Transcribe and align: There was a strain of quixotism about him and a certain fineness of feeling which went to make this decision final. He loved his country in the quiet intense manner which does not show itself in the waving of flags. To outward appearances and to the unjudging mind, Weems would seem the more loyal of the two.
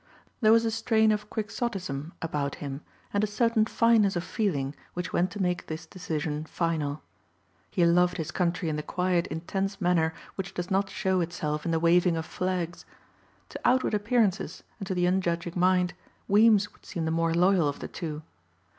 There 0.39 0.51
was 0.51 0.65
a 0.65 0.71
strain 0.71 1.11
of 1.11 1.29
quixotism 1.29 2.13
about 2.23 2.55
him 2.55 2.81
and 3.13 3.23
a 3.23 3.27
certain 3.27 3.67
fineness 3.67 4.15
of 4.15 4.23
feeling 4.23 4.73
which 4.95 5.13
went 5.13 5.29
to 5.29 5.39
make 5.39 5.67
this 5.67 5.85
decision 5.85 6.43
final. 6.47 7.03
He 7.69 7.85
loved 7.85 8.17
his 8.17 8.31
country 8.31 8.67
in 8.67 8.77
the 8.77 8.81
quiet 8.81 9.27
intense 9.27 9.79
manner 9.79 10.15
which 10.33 10.55
does 10.55 10.71
not 10.71 10.89
show 10.89 11.21
itself 11.21 11.65
in 11.65 11.71
the 11.71 11.79
waving 11.79 12.17
of 12.17 12.25
flags. 12.25 12.83
To 13.49 13.59
outward 13.63 13.93
appearances 13.93 14.63
and 14.79 14.87
to 14.87 14.95
the 14.95 15.05
unjudging 15.05 15.53
mind, 15.55 15.93
Weems 16.27 16.73
would 16.73 16.83
seem 16.83 17.05
the 17.05 17.11
more 17.11 17.35
loyal 17.35 17.67
of 17.67 17.77
the 17.77 17.87
two. 17.87 18.23